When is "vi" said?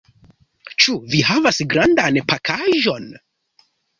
1.11-1.19